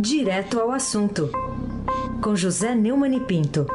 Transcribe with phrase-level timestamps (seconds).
[0.00, 1.28] Direto ao assunto,
[2.22, 3.66] com José Neumann e Pinto.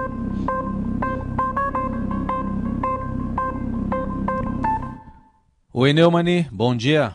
[5.73, 7.12] Oi, Neumani, bom dia.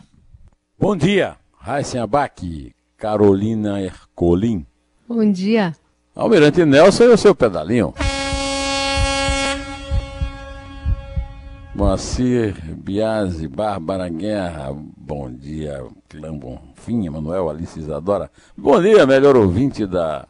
[0.77, 4.63] Bom dia, Raíssen Abac, Carolina Ercolim.
[5.07, 5.73] Bom dia.
[6.15, 7.95] Almirante Nelson e o seu pedalinho.
[11.79, 18.29] Moacir Biasi, Bárbara Guerra, bom dia, Clã Bonfim, Manuel Alice Isadora.
[18.57, 20.27] Bom dia, melhor ouvinte da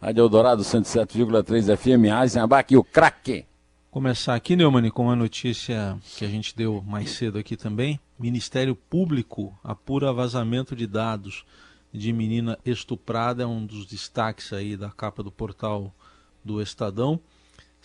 [0.00, 3.44] Rádio Eldorado 107,3 FM, Raíssen Abac, o craque
[3.90, 8.00] começar aqui, Neumann, com uma notícia que a gente deu mais cedo aqui também.
[8.18, 11.44] Ministério Público apura vazamento de dados
[11.92, 15.94] de menina estuprada, é um dos destaques aí da capa do portal
[16.42, 17.20] do Estadão.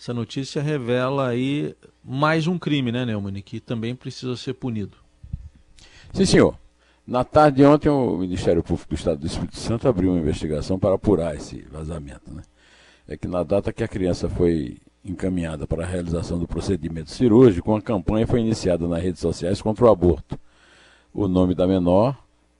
[0.02, 4.96] Essa notícia revela aí mais um crime, né, Neumann, que também precisa ser punido.
[6.12, 6.58] Sim, senhor.
[7.06, 10.76] Na tarde de ontem, o Ministério Público do Estado do Espírito Santo abriu uma investigação
[10.76, 12.34] para apurar esse vazamento.
[12.34, 12.42] Né?
[13.06, 17.70] É que na data que a criança foi encaminhada para a realização do procedimento cirúrgico,
[17.70, 20.36] uma campanha foi iniciada nas redes sociais contra o aborto.
[21.14, 22.18] O nome da menor,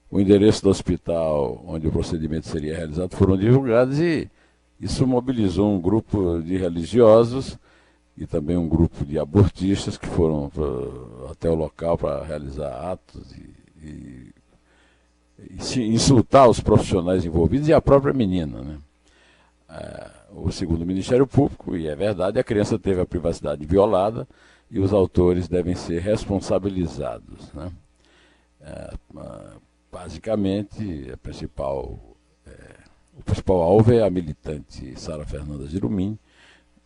[0.09, 4.31] o endereço do hospital onde o procedimento seria realizado foram divulgados e
[4.83, 7.57] isso mobilizou um grupo de religiosos
[8.17, 13.31] e também um grupo de abortistas que foram pra, até o local para realizar atos
[13.33, 14.33] e, e,
[15.39, 18.61] e, insultar os profissionais envolvidos e a própria menina.
[18.61, 18.79] Né?
[19.71, 24.27] É, o segundo Ministério Público, e é verdade, a criança teve a privacidade violada
[24.69, 27.53] e os autores devem ser responsabilizados.
[27.53, 27.71] Né?
[28.61, 28.95] É,
[29.93, 32.12] basicamente, a principal,
[33.17, 36.19] o principal alvo é a militante Sara Fernanda Girumim,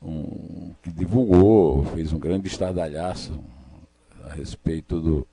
[0.02, 3.38] um, que divulgou, fez um grande estardalhaço
[4.24, 5.26] a respeito do,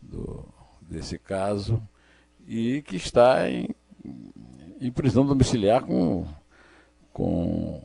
[0.00, 0.44] do,
[0.80, 1.82] desse caso
[2.46, 3.68] e que está em,
[4.80, 6.26] em prisão domiciliar com
[7.12, 7.82] com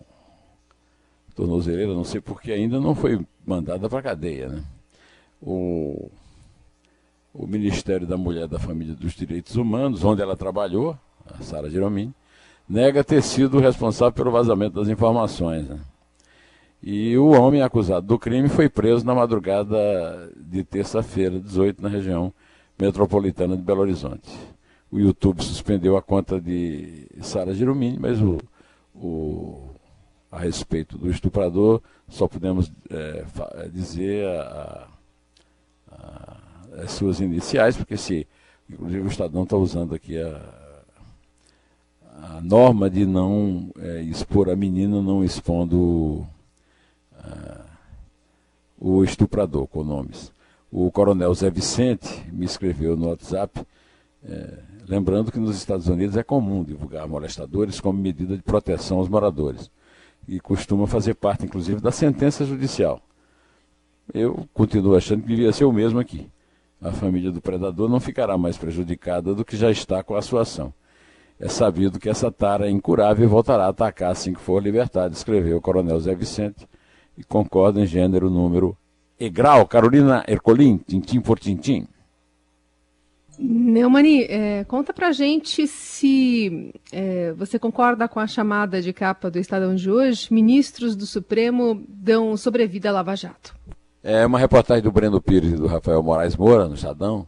[1.33, 4.49] tornozeleira, não sei porque ainda não foi mandada para a cadeia.
[4.49, 4.63] Né?
[5.41, 6.11] O,
[7.33, 11.69] o Ministério da Mulher, da Família e dos Direitos Humanos, onde ela trabalhou, a Sara
[11.69, 12.13] Giromini,
[12.71, 15.67] nega ter sido responsável pelo vazamento das informações.
[15.67, 15.79] Né?
[16.81, 22.33] E o homem acusado do crime foi preso na madrugada de terça-feira, 18, na região
[22.79, 24.29] metropolitana de Belo Horizonte.
[24.89, 28.37] O YouTube suspendeu a conta de Sara Giromini, mas o
[28.95, 29.69] o,
[30.31, 33.25] a respeito do estuprador, só podemos é,
[33.69, 34.87] dizer a,
[35.91, 36.37] a,
[36.83, 38.27] as suas iniciais, porque se,
[38.69, 40.60] inclusive o Estadão está usando aqui a,
[42.21, 46.27] a norma de não é, expor a menina, não expondo
[48.79, 50.31] o estuprador, com nomes.
[50.71, 53.63] O coronel Zé Vicente me escreveu no WhatsApp
[54.23, 54.57] é,
[54.91, 59.71] Lembrando que nos Estados Unidos é comum divulgar molestadores como medida de proteção aos moradores
[60.27, 63.01] e costuma fazer parte, inclusive, da sentença judicial.
[64.13, 66.29] Eu continuo achando que devia ser o mesmo aqui.
[66.81, 70.41] A família do predador não ficará mais prejudicada do que já está com a sua
[70.41, 70.73] ação.
[71.41, 75.15] É sabido que essa tara é incurável e voltará a atacar assim que for libertado,
[75.15, 76.67] escreveu o coronel Zé Vicente,
[77.17, 78.77] e concorda em gênero, número
[79.19, 79.65] e grau.
[79.65, 81.87] Carolina Ercolim, tintim por tintim.
[83.39, 89.39] Neumani, é, conta pra gente se é, você concorda com a chamada de capa do
[89.39, 90.31] Estadão de hoje.
[90.31, 93.55] Ministros do Supremo dão sobrevida à Lava Jato.
[94.03, 97.25] É uma reportagem do Breno Pires e do Rafael Moraes Moura, no Estadão,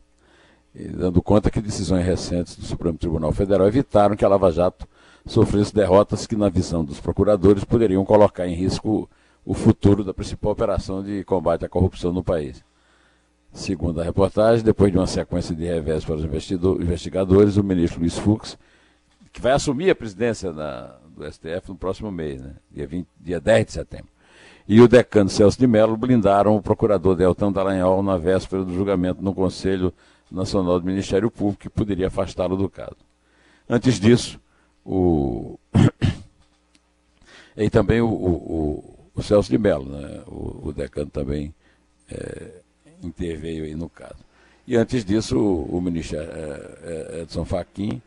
[0.74, 4.88] dando conta que decisões recentes do Supremo Tribunal Federal evitaram que a Lava Jato
[5.26, 9.10] sofresse derrotas que, na visão dos procuradores, poderiam colocar em risco
[9.46, 12.64] o futuro da principal operação de combate à corrupção no país.
[13.52, 18.18] Segundo a reportagem, depois de uma sequência de revés para os investigadores, o ministro Luiz
[18.18, 18.58] Fux,
[19.32, 23.66] que vai assumir a presidência do STF no próximo mês, né, dia, 20, dia 10
[23.66, 24.08] de setembro,
[24.68, 29.22] e o decano Celso de Mello blindaram o procurador Deltão Dallagnol na véspera do julgamento
[29.22, 29.94] no Conselho
[30.34, 32.98] Nacional do Ministério Público, que poderia afastá-lo do caso.
[33.70, 34.40] Antes disso,
[34.86, 35.58] o.
[37.56, 41.54] e também o, o, o, Celso de Mello, né, o, o decano também.
[42.10, 42.64] É,
[43.08, 44.24] interveio aí no caso.
[44.66, 48.02] E antes disso, o, o ministro é, é, Edson Fachin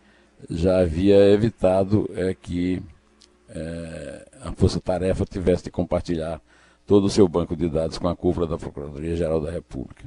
[0.51, 2.83] já havia evitado é, que
[3.49, 6.41] é, a Força Tarefa tivesse de compartilhar
[6.87, 10.05] todo o seu banco de dados com a cúpula da Procuradoria-Geral da República.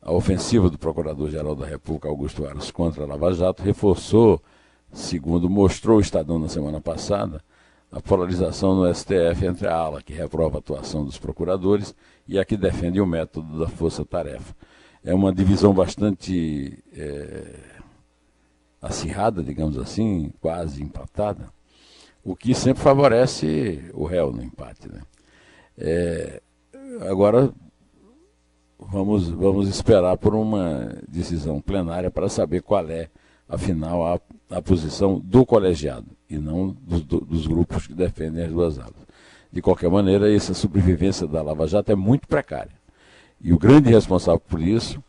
[0.00, 4.40] A ofensiva do Procurador-Geral da República, Augusto Aras, contra a Lava Jato, reforçou,
[4.92, 7.42] segundo mostrou o Estadão na semana passada,
[7.90, 11.94] a polarização no STF entre a ala que reprova a atuação dos procuradores
[12.26, 14.54] e a que defende o método da força-tarefa.
[15.02, 17.60] É uma divisão bastante é,
[18.80, 21.48] acirrada, digamos assim, quase empatada,
[22.22, 24.88] o que sempre favorece o réu no empate.
[24.88, 25.00] Né?
[25.78, 26.42] É,
[27.08, 27.52] agora
[28.78, 33.08] vamos, vamos esperar por uma decisão plenária para saber qual é,
[33.48, 34.20] afinal, a,
[34.56, 39.08] a posição do colegiado e não dos, dos grupos que defendem as duas alas.
[39.50, 42.76] De qualquer maneira, essa sobrevivência da Lava Jato é muito precária.
[43.40, 45.02] E o grande responsável por isso,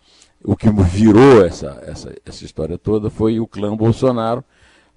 [0.43, 4.43] o que virou essa, essa, essa história toda, foi o clã Bolsonaro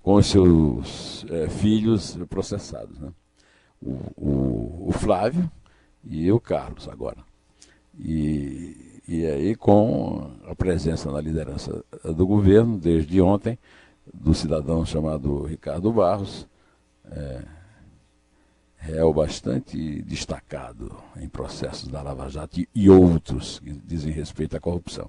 [0.03, 2.99] com os seus é, filhos processados.
[2.99, 3.09] Né?
[3.81, 5.51] O, o, o, Flávio
[6.05, 7.19] e o Carlos agora.
[7.99, 13.59] E, e aí com a presença na liderança do governo, desde ontem,
[14.13, 16.47] do cidadão chamado Ricardo Barros,
[17.11, 17.43] é,
[18.77, 24.61] réu bastante destacado em processos da Lava Jato e, e outros que dizem respeito à
[24.61, 25.09] corrupção.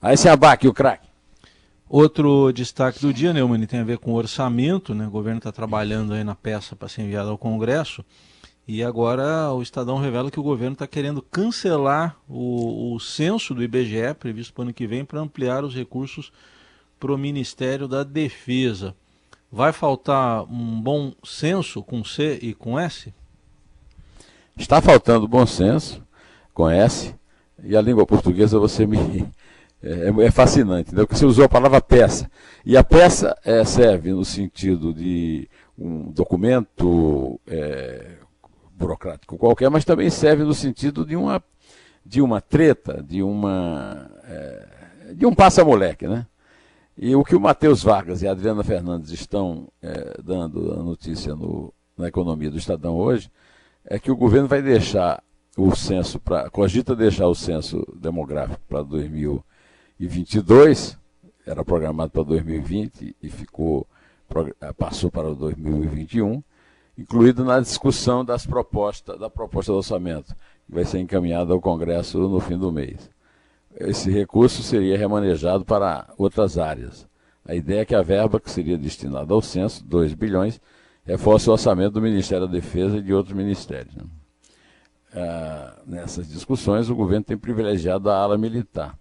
[0.00, 1.08] Aí se abaque o craque.
[1.88, 5.06] Outro destaque do dia, Neumann, tem a ver com o orçamento, né?
[5.06, 8.04] O governo está trabalhando aí na peça para ser enviada ao Congresso.
[8.66, 13.62] E agora o Estadão revela que o governo está querendo cancelar o, o censo do
[13.62, 16.32] IBGE, previsto para o ano que vem, para ampliar os recursos
[16.98, 18.94] para o Ministério da Defesa.
[19.52, 23.12] Vai faltar um bom senso com C e com S?
[24.56, 26.02] Está faltando bom senso
[26.54, 27.14] com S.
[27.62, 29.28] E a língua portuguesa você me
[29.82, 31.02] é, é, fascinante, né?
[31.02, 32.30] porque você usou a palavra peça.
[32.64, 38.23] E a peça é, serve no sentido de um documento é,
[38.84, 41.42] burocrático qualquer, mas também serve no sentido de uma,
[42.04, 46.26] de uma treta, de uma é, de um passa-moleque, né?
[46.96, 51.34] E o que o Matheus Vargas e a Adriana Fernandes estão é, dando a notícia
[51.34, 53.30] no, na economia do Estadão hoje
[53.84, 55.22] é que o governo vai deixar
[55.56, 59.44] o censo para cogita deixar o censo demográfico para 2000
[59.98, 60.98] 2022,
[61.46, 63.86] era programado para 2020 e ficou
[64.76, 66.42] passou para 2021,
[66.96, 70.34] incluído na discussão das propostas da proposta do orçamento,
[70.66, 73.10] que vai ser encaminhada ao Congresso no fim do mês.
[73.76, 77.06] Esse recurso seria remanejado para outras áreas.
[77.44, 80.60] A ideia é que a verba que seria destinada ao censo, 2 bilhões,
[81.04, 83.94] reforce o orçamento do Ministério da Defesa e de outros ministérios.
[85.12, 88.96] Ah, nessas discussões, o governo tem privilegiado a ala militar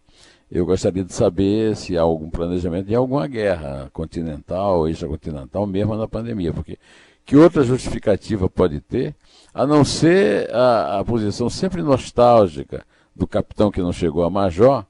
[0.53, 6.07] eu gostaria de saber se há algum planejamento de alguma guerra continental, extracontinental, mesmo na
[6.07, 6.77] pandemia, porque
[7.25, 9.15] que outra justificativa pode ter,
[9.53, 12.85] a não ser a, a posição sempre nostálgica
[13.15, 14.85] do capitão que não chegou a major,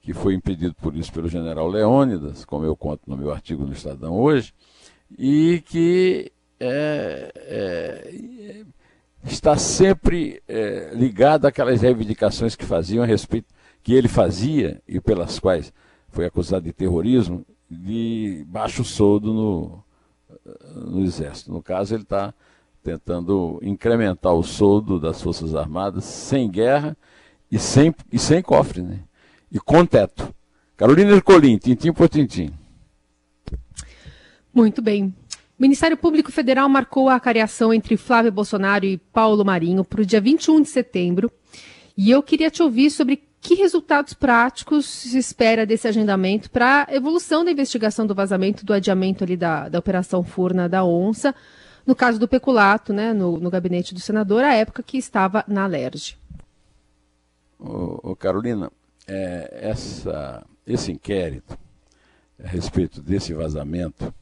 [0.00, 3.72] que foi impedido por isso pelo general Leônidas, como eu conto no meu artigo no
[3.72, 4.52] Estadão hoje,
[5.18, 8.64] e que é, é,
[9.24, 15.38] está sempre é, ligado àquelas reivindicações que faziam a respeito que ele fazia e pelas
[15.38, 15.72] quais
[16.08, 19.84] foi acusado de terrorismo, de baixo soldo no,
[20.74, 21.52] no Exército.
[21.52, 22.34] No caso, ele está
[22.82, 26.96] tentando incrementar o soldo das Forças Armadas sem guerra
[27.50, 29.00] e sem, e sem cofre, né?
[29.50, 30.34] e com teto.
[30.76, 32.52] Carolina Ercolim, tintim por tintim.
[34.52, 35.14] Muito bem.
[35.58, 40.06] O Ministério Público Federal marcou a cariação entre Flávio Bolsonaro e Paulo Marinho para o
[40.06, 41.30] dia 21 de setembro.
[41.96, 46.92] E eu queria te ouvir sobre que resultados práticos se espera desse agendamento para a
[46.92, 51.32] evolução da investigação do vazamento, do adiamento ali da, da Operação Furna da Onça,
[51.86, 55.62] no caso do peculato, né, no, no gabinete do senador, à época que estava na
[55.62, 56.18] Alerj?
[57.56, 58.68] Ô, Carolina,
[59.06, 61.56] é, essa, esse inquérito
[62.42, 64.12] a respeito desse vazamento,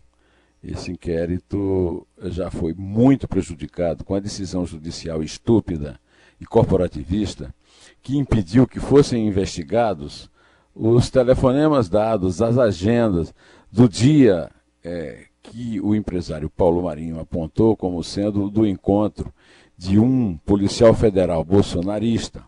[0.63, 5.99] esse inquérito já foi muito prejudicado com a decisão judicial estúpida
[6.39, 7.55] e corporativista
[8.03, 10.31] que impediu que fossem investigados
[10.75, 13.33] os telefonemas dados, as agendas
[13.71, 14.51] do dia
[14.83, 19.33] é, que o empresário Paulo Marinho apontou como sendo do encontro
[19.77, 22.45] de um policial federal bolsonarista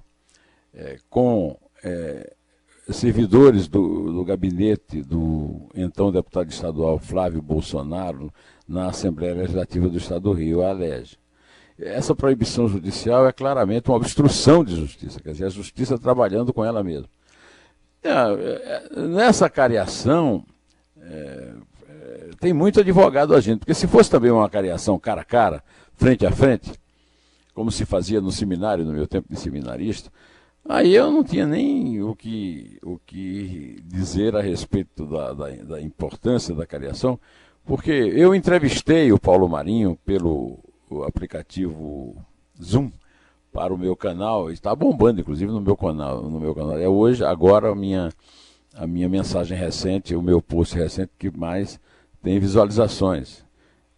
[0.75, 2.35] é, com é,
[2.91, 8.33] servidores do, do, gabinete do então deputado estadual Flávio Bolsonaro
[8.67, 11.17] na Assembleia Legislativa do Estado do Rio, a ALEG
[11.79, 16.65] essa proibição judicial é claramente uma obstrução de justiça, quer dizer, a justiça trabalhando com
[16.65, 17.09] ela mesma.
[18.03, 20.45] É, é, nessa cariação,
[20.99, 21.53] é,
[21.89, 25.63] é, tem muito advogado agindo, porque se fosse também uma cariação cara a cara,
[25.95, 26.73] frente a frente,
[27.53, 30.11] como se fazia no seminário, no meu tempo de seminarista,
[30.69, 35.81] aí eu não tinha nem o que, o que dizer a respeito da, da, da
[35.81, 37.19] importância da cariação,
[37.65, 42.17] porque eu entrevistei o Paulo Marinho pelo o aplicativo
[42.63, 42.91] Zoom
[43.53, 46.79] para o meu canal, está bombando inclusive no meu canal, no meu canal.
[46.79, 48.11] É hoje, agora a minha
[48.75, 51.81] a minha mensagem recente, o meu post recente que mais
[52.23, 53.45] tem visualizações.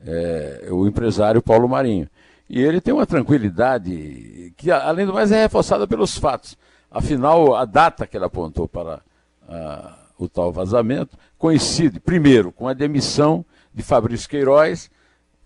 [0.01, 2.09] É, o empresário Paulo Marinho.
[2.49, 6.57] E ele tem uma tranquilidade que, além do mais, é reforçada pelos fatos.
[6.91, 9.01] Afinal, a data que ele apontou para
[9.49, 14.91] a, o tal vazamento coincide, primeiro, com a demissão de Fabrício Queiroz,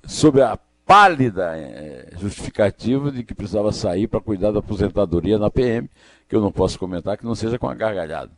[0.07, 5.89] sob a pálida é, justificativa de que precisava sair para cuidar da aposentadoria na PM,
[6.29, 8.31] que eu não posso comentar que não seja com a gargalhada.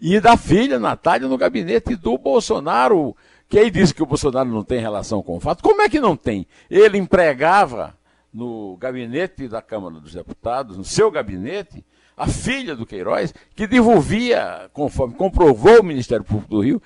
[0.00, 3.16] E da filha, Natália, no gabinete do Bolsonaro,
[3.48, 5.62] que aí disse que o Bolsonaro não tem relação com o fato.
[5.62, 6.46] Como é que não tem?
[6.70, 7.94] Ele empregava
[8.32, 11.84] no gabinete da Câmara dos Deputados, no seu gabinete,
[12.16, 16.82] a filha do Queiroz, que devolvia, conforme comprovou o Ministério Público do Rio,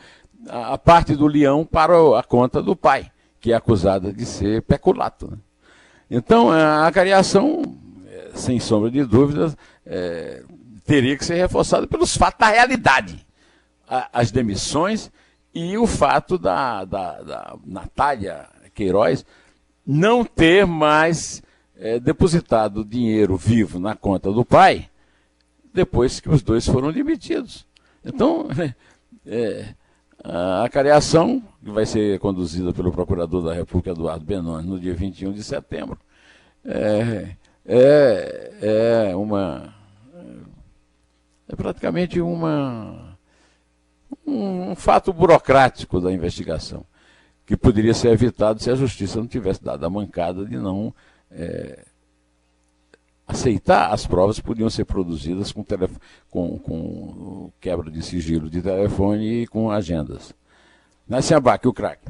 [0.49, 3.11] a, a parte do leão para a conta do pai,
[3.47, 5.31] que é acusada de ser peculato.
[5.31, 5.39] Né?
[6.11, 7.63] Então, a cariação,
[8.05, 10.43] é, sem sombra de dúvidas, é,
[10.85, 13.25] teria que ser reforçada pelos fatos da realidade.
[13.89, 15.13] A, as demissões
[15.55, 19.25] e o fato da, da, da Natália Queiroz
[19.87, 21.41] não ter mais
[21.77, 24.91] é, depositado dinheiro vivo na conta do pai
[25.73, 27.65] depois que os dois foram demitidos.
[28.05, 28.49] Então,
[29.25, 29.73] é,
[30.29, 35.33] a cariação, que vai ser conduzida pelo Procurador da República, Eduardo Benoni, no dia 21
[35.33, 35.99] de setembro,
[36.65, 39.75] é, é, é uma.
[41.49, 43.17] É praticamente uma,
[44.27, 46.85] um, um fato burocrático da investigação
[47.47, 50.93] que poderia ser evitado se a justiça não tivesse dado a mancada de não
[51.31, 51.85] é,
[53.27, 55.65] aceitar as provas podiam ser produzidas com,
[56.31, 60.33] com, com, quebra de sigilo de telefone e com agendas.
[61.09, 62.07] Nasce abaque o craque.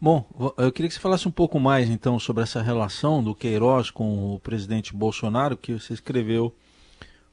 [0.00, 0.26] Bom,
[0.58, 4.34] eu queria que você falasse um pouco mais então sobre essa relação do Queiroz com
[4.34, 6.54] o presidente Bolsonaro, que você escreveu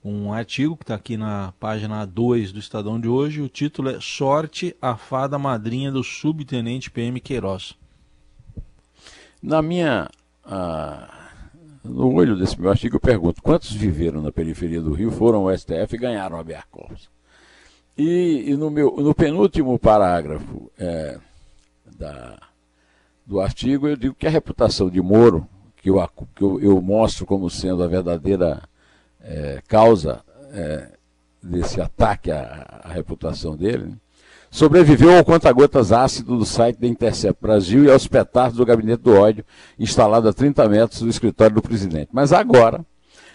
[0.04, 3.42] um artigo que está aqui na página 2 do Estadão de hoje.
[3.42, 7.76] O título é Sorte, a fada madrinha do subtenente PM Queiroz.
[9.42, 10.10] Na minha.
[11.84, 15.58] No olho desse meu artigo, eu pergunto: quantos viveram na periferia do Rio, foram ao
[15.58, 17.10] STF e ganharam a corpus?
[17.98, 21.20] E, e, no, meu, no penúltimo parágrafo é,
[21.98, 22.40] da,
[23.26, 25.48] do artigo, eu digo que a reputação de Moro,
[25.78, 28.64] que eu, que eu, eu mostro como sendo a verdadeira
[29.22, 30.24] é, causa
[30.54, 30.90] é,
[31.42, 33.94] desse ataque à, à reputação dele?
[34.54, 39.16] Sobreviveu ao conta-gotas ácido do site da Intercept Brasil e aos petardos do gabinete do
[39.16, 39.44] ódio,
[39.80, 42.10] instalado a 30 metros do escritório do presidente.
[42.14, 42.86] Mas agora,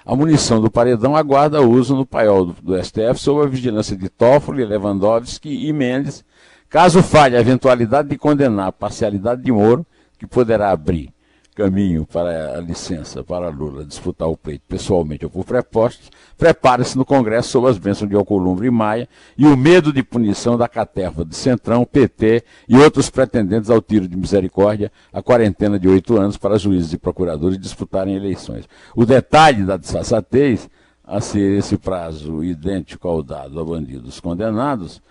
[0.07, 4.09] a munição do paredão aguarda uso no paiol do, do STF sob a vigilância de
[4.09, 6.25] Toffoli, Lewandowski e Mendes,
[6.71, 9.85] caso falhe a eventualidade de condenar a parcialidade de Moro,
[10.21, 11.13] que poderá abrir
[11.59, 17.05] caminho para a licença para Lula disputar o pleito pessoalmente ou por prepostos, prepare-se no
[17.05, 21.25] Congresso sob as bênçãos de Alcolumbre e Maia e o medo de punição da caterva
[21.25, 26.37] de Centrão, PT e outros pretendentes ao tiro de misericórdia a quarentena de oito anos
[26.37, 28.69] para juízes e procuradores disputarem eleições.
[28.95, 30.71] O detalhe da desfaçatez
[31.03, 35.03] a ser esse prazo idêntico ao dado a bandidos condenados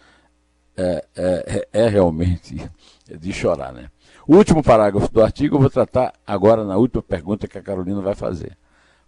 [0.77, 2.71] é, é, é realmente
[3.19, 3.89] de chorar, né?
[4.27, 8.01] O último parágrafo do artigo eu vou tratar agora na última pergunta que a Carolina
[8.01, 8.57] vai fazer.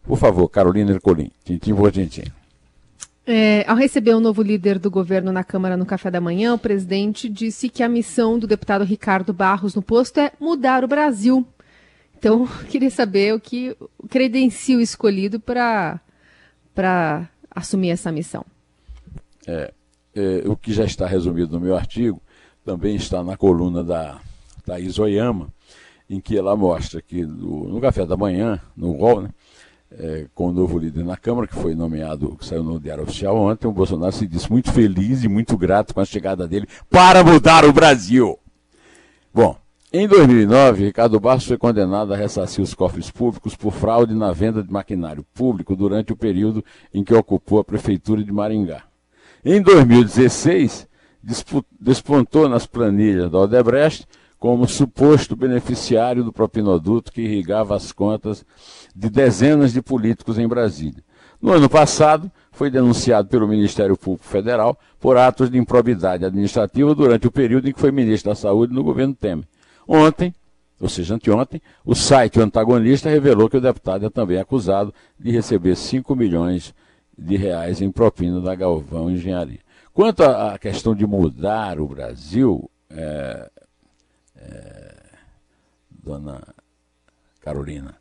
[0.02, 2.24] Por favor, Carolina Ercolim, tintim por tintim.
[3.28, 6.54] É, ao receber o um novo líder do governo na Câmara no café da manhã,
[6.54, 10.88] o presidente disse que a missão do deputado Ricardo Barros no posto é mudar o
[10.88, 11.46] Brasil.
[12.18, 13.76] Então, queria saber o que
[14.10, 16.00] credencia o escolhido para
[17.52, 18.46] assumir essa missão.
[19.46, 19.74] É,
[20.16, 22.22] é, o que já está resumido no meu artigo
[22.64, 24.22] também está na coluna da
[24.70, 25.48] Thaís Oyama,
[26.08, 29.30] em que ela mostra que no, no café da manhã, no UOL, né,
[29.92, 33.36] é, com o novo líder na Câmara, que foi nomeado, que saiu no Diário Oficial
[33.36, 37.24] ontem, o Bolsonaro se disse muito feliz e muito grato com a chegada dele para
[37.24, 38.38] mudar o Brasil.
[39.34, 39.58] Bom,
[39.92, 44.62] em 2009, Ricardo Barros foi condenado a ressarcir os cofres públicos por fraude na venda
[44.62, 48.84] de maquinário público durante o período em que ocupou a prefeitura de Maringá.
[49.44, 50.88] Em 2016,
[51.80, 54.08] despontou nas planilhas da Odebrecht
[54.40, 58.46] como suposto beneficiário do propinoduto que irrigava as contas
[58.96, 61.04] de dezenas de políticos em Brasília.
[61.42, 67.28] No ano passado, foi denunciado pelo Ministério Público Federal por atos de improbidade administrativa durante
[67.28, 69.46] o período em que foi ministro da Saúde no governo Temer.
[69.88, 70.34] Ontem,
[70.80, 75.32] ou seja, anteontem, o site o antagonista revelou que o deputado é também acusado de
[75.32, 76.74] receber 5 milhões
[77.18, 79.60] de reais em propina da Galvão Engenharia.
[79.94, 83.50] Quanto à questão de mudar o Brasil, é,
[84.40, 84.96] é,
[85.90, 86.42] dona
[87.42, 87.96] Carolina,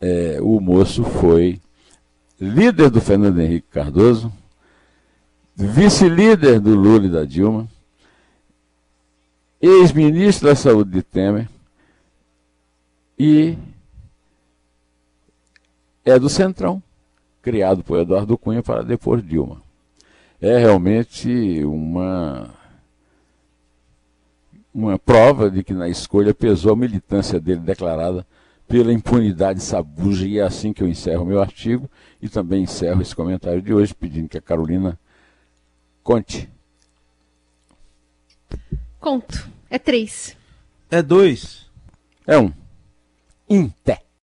[0.00, 1.60] é, o moço foi
[2.40, 4.32] líder do Fernando Henrique Cardoso,
[5.54, 7.68] vice-líder do Lula e da Dilma,
[9.60, 11.48] ex-ministro da Saúde de Temer
[13.18, 13.56] e
[16.04, 16.82] é do Centrão,
[17.42, 19.62] criado por Eduardo Cunha para depois Dilma.
[20.40, 22.50] É realmente uma
[24.76, 28.26] uma prova de que na escolha pesou a militância dele declarada
[28.68, 31.88] pela impunidade sabuja, e é assim que eu encerro meu artigo
[32.20, 34.98] e também encerro esse comentário de hoje, pedindo que a Carolina
[36.02, 36.46] conte.
[39.00, 39.48] Conto.
[39.70, 40.36] É três.
[40.90, 41.70] É dois.
[42.26, 42.52] É um.
[43.48, 44.02] Inté.